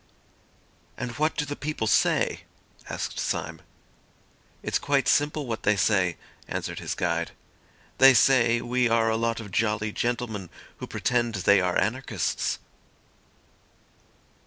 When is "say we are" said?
8.15-9.11